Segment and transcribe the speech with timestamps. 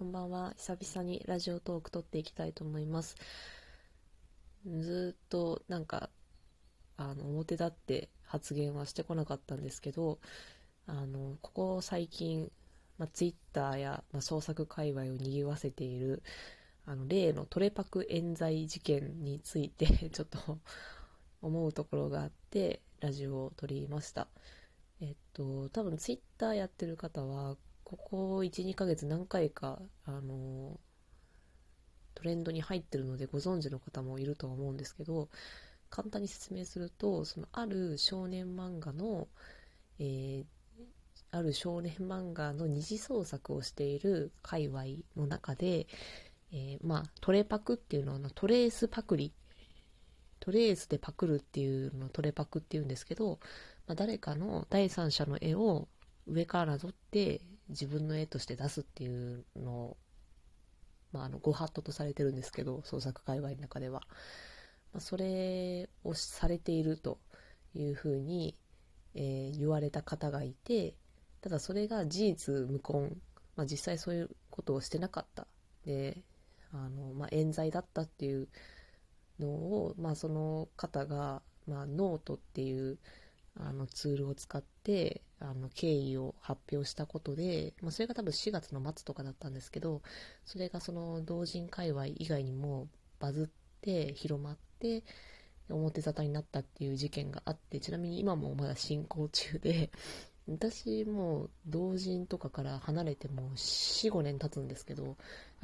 [0.00, 0.54] こんばんは。
[0.56, 3.16] 久々にラジオトーク撮っていきたいと思います。
[4.64, 6.08] ずっとなんか、
[6.96, 10.18] あの、表立って発言はしてこなかったんですけど、
[10.86, 12.50] あの、ここ最近、
[12.96, 16.22] まあ、ツイッターや、ま、創作界隈を賑わせている、
[16.86, 20.60] あの、例のトレパク冤罪事件について ちょっと
[21.42, 24.28] 思うところがあって、ラジオを撮りました。
[25.02, 27.58] えっと、多分ツイッターやってる方は、
[27.90, 30.78] ここ1、2ヶ月何回か、あの、
[32.14, 35.28] トレンドに入ってるのでご存知の方もいるとは思うんですけど、
[35.88, 39.26] 簡単に説明すると、そのある少年漫画の、
[39.98, 40.44] えー、
[41.32, 44.84] ある少年漫画の二次創作をしている界隈
[45.16, 45.88] の中で、
[46.52, 49.32] えー、まあ、トレパクっていうのはトレースパクリ、
[50.38, 53.40] トレースでパクるっていうのをトレパクっていうんですけど、
[53.88, 55.88] まあ、誰かの第三者の絵を
[56.28, 59.96] 上から撮って自分の絵として出すっていうのを、
[61.12, 64.02] まあ、あのご法度とされてるんですけど創作界隈の中では、
[64.92, 67.18] まあ、それをされていると
[67.74, 68.56] いうふうに、
[69.14, 70.94] えー、言われた方がいて
[71.40, 73.16] ただそれが事実無根、
[73.56, 75.46] まあ、実際そういうことをしてなかった。
[75.84, 76.18] で
[76.72, 78.48] あの、まあ、冤罪だったっていう
[79.38, 82.98] のを、まあ、その方が、まあ、ノートっていう
[83.58, 90.02] あのツールを使ってあの経緯を発表したことで、まあ、それが多分4月の末とかだったんですけど
[90.44, 95.02] それがその同人界隈以外にもバズって広まって
[95.68, 99.90] 表沙汰になったっていう事件があってちなみに今もまだ進行中で
[100.50, 105.16] 私も同人とかから離れても45年経つんですけど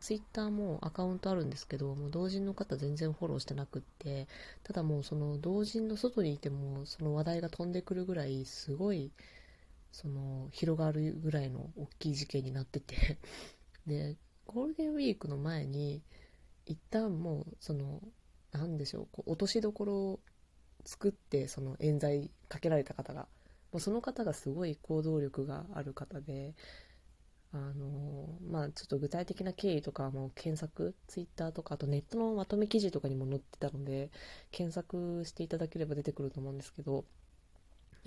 [0.00, 4.28] ツイッターもアカウントあるんですけどもう同人の方全然フォローしてなくって
[4.62, 9.10] ただもうその同人の外にいてもその話題が飛んでくるぐらいすごい
[9.90, 13.18] その広がるぐらいの大きい事件になってて。
[13.86, 16.02] でゴールデンウィークの前に
[16.66, 18.02] 一旦もうその
[18.52, 20.20] 何でしょうこう落としどころを
[20.84, 23.28] 作ってその冤罪かけられた方が
[23.72, 26.54] もうその方がすごい行動力がある方で、
[27.52, 34.10] あのまあちょっと具体的な経緯とかも検索、ツイッターとか、あとネットのまとめ記事とかにも載ってたので、
[34.50, 37.04] 検索していただければ出てくると思うんですけど、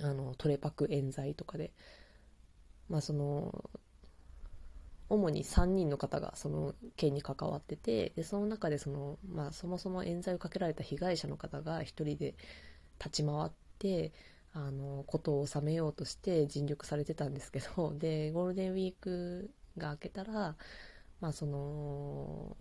[0.01, 1.71] あの、トレパク冤罪とかで、
[2.89, 3.69] まあその、
[5.09, 12.35] 主に3人の方がその件に関わってて、で、その中でその、まあそもそも冤罪をかけられた被害者の方が一人で
[12.99, 14.13] 立ち回って、
[14.53, 20.55] あの、ことを収めようとして尽力されてたんですけど、 で、ゴールデンウィークが明けたら、
[21.21, 22.55] まあその、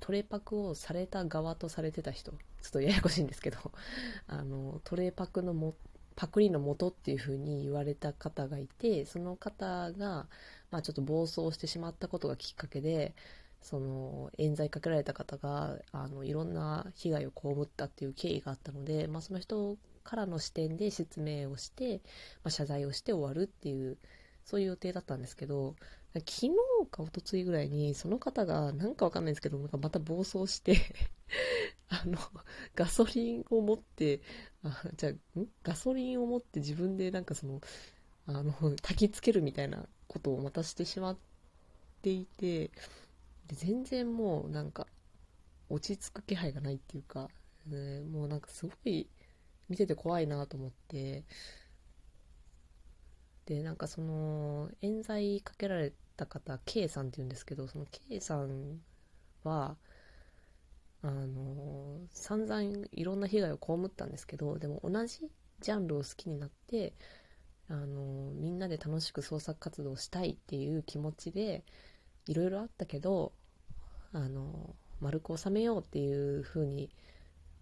[0.00, 3.58] トレーパクをされた側とされてた人、ちょっとややこしいんですけど、
[4.26, 5.74] あの、トレーパクのも、
[6.16, 10.28] パクリの元っていう風に言われた方がいて、その方が、
[10.70, 13.14] まあちょっと暴走してしまったことがきっかけで、
[13.60, 22.00] その、冤罪かけられた方が、あの、いろんな被害を被ったっていう経緯があったので、まあその人からの視点で説明をして、
[22.42, 23.98] まあ、謝罪をして終わるっていう、
[24.44, 25.76] そういう予定だったんですけど、
[26.14, 26.50] 昨日
[26.90, 30.76] か一昨日ぐらいに、その方が、なんかわかんないですけど、また暴走して
[31.88, 32.18] あの、
[32.74, 34.20] ガソリンを持って、
[34.64, 37.60] あじゃあ、ガソリンを持って自分でなんかその、
[38.26, 41.18] あの、焚きつけるみたいなことをまたしてしまっ
[42.02, 42.72] ていて、で
[43.56, 44.86] 全然もうなんか、
[45.68, 47.28] 落ち着く気配がないっていうか、
[47.66, 49.08] ね、もうなんかすごい、
[49.70, 51.24] 見てて怖いなと思って。
[53.46, 58.80] でなんかその冤罪かけられた方 K さんっていうんですけどその K さん
[59.42, 59.76] は
[61.02, 65.28] あの散々いろんな被害を被ったんですけどでも同じ
[65.60, 66.92] ジャンルを好きになって
[67.68, 71.64] あのみんなで楽しく創作活動したいっていう気持ちで
[72.26, 73.32] いろいろあったけど
[74.12, 76.90] あの丸く収めようっていう風に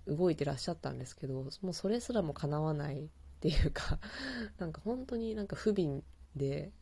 [0.09, 3.09] 動いてらっしゃったんですけどもうそれすらも叶わないっ
[3.41, 3.99] ていうか
[4.59, 6.03] なんか本当になんか不憫
[6.35, 6.73] で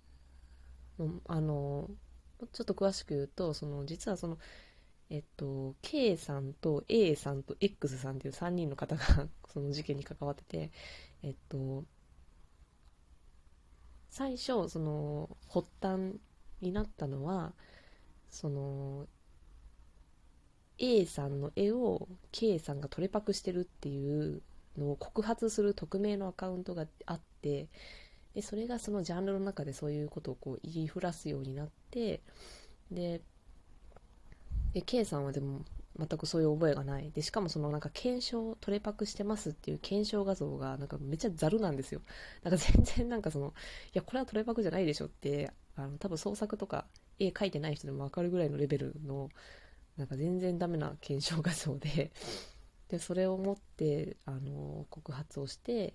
[1.26, 1.90] あの
[2.52, 4.38] ちょっと詳しく言うとその実はその
[5.10, 10.72] えっと K さんと A さんと X さんっていう3人の方が その事件に関わってて
[11.22, 11.84] えっと
[14.08, 16.18] 最初その発端
[16.60, 17.54] になったのは
[18.30, 19.06] その
[20.78, 24.42] A さんの絵を K さんがトレパクしてるっていう
[24.76, 27.68] のを告発する匿名のアカウントがあって
[28.34, 32.20] でそれがそのジャンルの中でそういうことをこう言いふらすようになって
[32.90, 33.20] で
[34.74, 35.64] で K さんはでも
[35.98, 37.10] 全くそういう覚えがない。
[37.10, 42.02] でしかもそのなんか検証トレパクしてますっていう検証画像がなんかめっちゃざるなんですよ。
[42.42, 43.54] なんか全然なんかその
[43.88, 46.84] いやこれはトレパクじゃないでしょってあの多分創作とか
[47.18, 49.30] 絵描いてない人でもわかるぐらいのレベルの
[49.96, 52.12] なんか全然ダメな検証画像で
[52.88, 55.94] でそれを持ってあの告発をして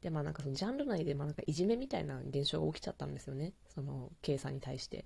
[0.00, 3.52] でまあなんかそのジャンル内でまあなんかいじめみたいな現象が起きちゃったんですよね。
[3.74, 5.04] その K さんに対して。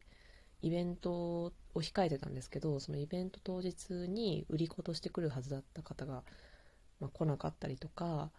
[0.63, 6.23] イベントを控えてたんですけどそのイベント当日に売り子として来るはずだった方が、
[7.01, 8.31] まあ、来なかったりとか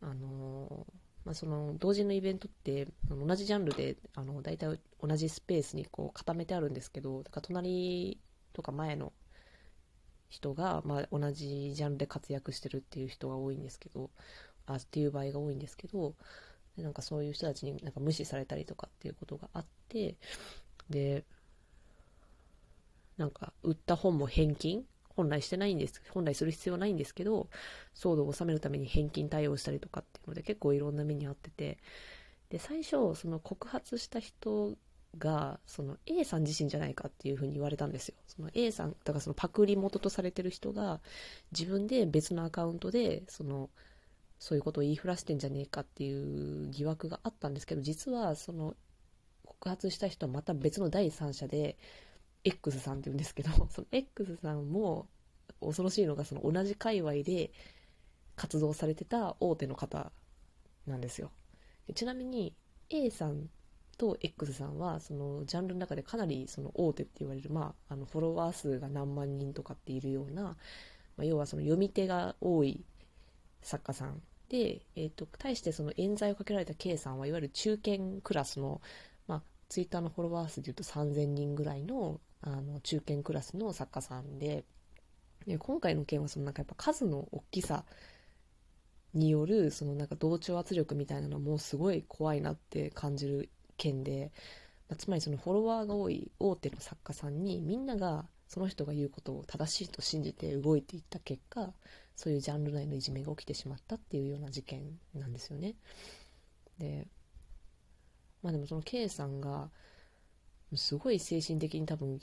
[0.00, 0.86] あの
[1.24, 8.20] まあ、その同時のイベントって同じジャンルであの大体同じスペースにこう固めてあるんですけどだから隣
[8.52, 9.12] とか前の
[10.28, 14.10] 人が、まあ、同じジャンルで活躍してるっていう人が多いんですけど
[14.66, 16.14] あっていう場合が多いんですけど
[16.76, 20.16] なんかそういう人たちになんか無視されたりとかっていうことがあって
[20.90, 21.24] で
[23.16, 24.84] なんか売った本も返金
[25.16, 27.48] 本来してないんです、本来する必要ないんですけど、
[27.94, 31.78] 騒動を収めるために返金対応したりとかっていうので結構いろんな目に遭ってて、
[32.50, 34.76] で、最初、その告発した人
[35.18, 38.14] が、その A さん自身じゃないかっていうふうに言われたんですよ。
[38.26, 41.00] その A さん、だからそのパクリ元とされてる人が、
[41.52, 43.70] 自分で別のアカウントで、その、
[44.38, 48.74] そういうことを言いふらしてんじゃねえかっていう疑惑があったんですけど、実はその
[49.44, 51.78] 告発した人はまた別の第三者で、
[52.44, 55.08] X さんって言うんですけど、その X さんも
[55.60, 57.52] 恐ろしいのがその同じ界隈で
[58.36, 60.12] 活動されてた大手の方
[60.86, 61.30] なんですよ。
[61.94, 62.54] ちなみに
[62.90, 63.48] A さん
[63.96, 70.56] と X さんはそのジャンルの中でかなりその大手って言われる、まあ、あのフォロワー数が何万人とかっているような、ま
[71.18, 72.84] あ、要はその読み手が多い
[73.62, 74.20] 作家さん。
[74.48, 78.80] で、えーと、対してその冤罪をかけられた K さんはいわゆる中堅クラスの、
[79.26, 84.64] まあ、ツイッターのフォロワー数でいうと3000人ぐらいのあの中堅クラスの作家さんで
[85.46, 87.84] で今回の件はそのなんかやっぱ数の大きさ
[89.14, 94.32] によるそのなんか同調圧力みたいなのもすごい怖いなって感じる件で、
[94.88, 101.72] まあ、つまりそのフォロワーが多い大手の作家さんにみんながその人が言うことを正しいと信じて動いていった結果
[102.16, 104.82] そういうジャンル内のいじめが起きてしまったっていうような事件
[105.14, 105.74] なんですよね。
[106.78, 107.06] で
[108.42, 109.70] まあでもその K さんが
[110.74, 112.18] すごい精神的に多分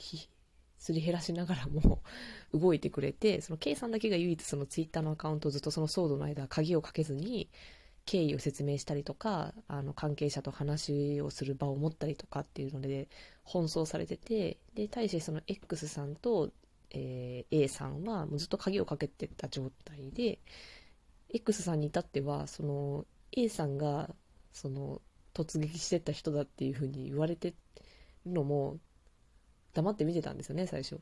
[0.78, 2.02] すり減らしながらも
[2.54, 7.50] 動いてくれてその K さんだけが唯一そのツイッターのアカウントをずっとその騒動の間鍵をかけずに
[8.04, 13.08] 経緯を説明したりとかあの関係者と話をする場を持ったりとかっていうので
[13.46, 16.50] 奔走されててで対してその X さんと、
[16.90, 20.40] えー、A さんはもうずっと鍵をかけてた状態で
[21.32, 24.10] X さんに至ってはその A さんが
[24.52, 25.00] その
[25.34, 27.56] 突撃してた人だっていうふうに言われてる
[28.32, 28.78] のも
[29.74, 31.00] 黙って見てたんですよね、最初。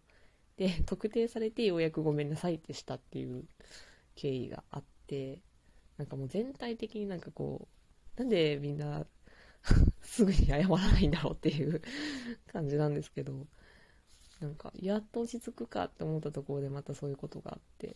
[0.57, 3.45] で、特定されてようやくごめんなさいってしたっていう
[4.15, 5.41] 経緯があって、
[6.01, 7.69] なんかもう全体的になんかこ
[8.17, 9.05] う、なんでみんな
[10.01, 11.83] すぐに謝らないんだろうっていう
[12.51, 13.47] 感じなんですけど、
[14.41, 17.95] なんか、やっと落ち着くかって思ったところでまたそういうことがあって、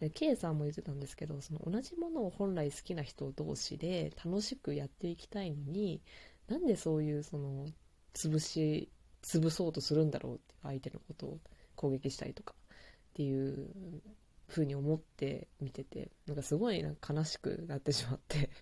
[0.00, 6.00] で K さんも言ってたんですけど、その同じものを本来好きな人同士で楽しくやっていきたいのに、
[6.48, 7.66] なんでそういうその
[8.14, 8.88] 潰し、
[9.20, 11.40] 潰そうとするんだろうって相手のことを
[11.74, 13.68] 攻撃したりとかっていう
[14.48, 18.50] 風に思って見てて、なんかすごいなんか悲しくなってしまって。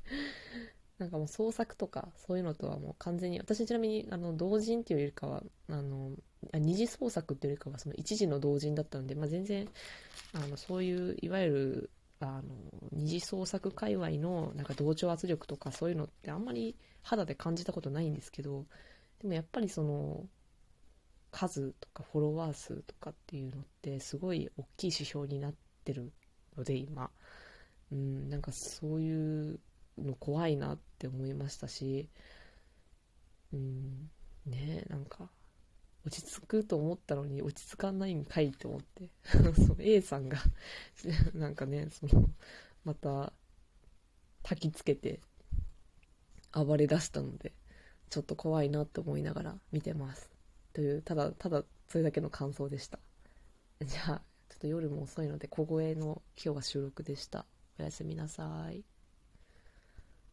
[0.98, 6.12] なんかもう創作とかそういうのとはもう完全に、私ちなみにあの同人っていうよりかは、あの、
[6.52, 9.68] 二次創作っていうよりかはその一時の同人だったので、まあ、全然、
[10.34, 12.42] あの、そういういわゆるあの
[12.92, 18.66] 二次創作界隈のなんか同調圧力とかそういうのってあんまり肌で感じたことないんですけど
[19.20, 20.24] でもやっぱりその
[21.30, 26.12] 数とかフォロワー数とかっていうのってすごい大きい指標になってってる
[26.56, 27.10] ので今
[27.92, 29.60] うんなんかそういう
[29.98, 32.08] の怖いなって思いましたし
[33.52, 34.10] うん
[34.46, 35.28] ねなんか
[36.06, 39.08] 落ち着くと思ったのに落ち着かないんかいと思って
[39.54, 40.38] その A さんが
[41.34, 42.30] なんかねその
[42.84, 43.32] また
[44.42, 45.20] 焚きつけて
[46.52, 47.52] 暴れ出したので
[48.10, 50.30] ちょっと怖いなって思いながら見てます。
[50.72, 52.98] という、ただ、ただ、それだけの感想でした。
[53.80, 57.46] じゃあ、ちょっと夜も遅いので、小声の今日は収録でした。
[57.78, 58.84] おやすみなさい。